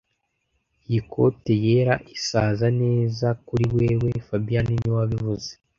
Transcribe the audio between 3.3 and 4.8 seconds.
kuri wewe fabien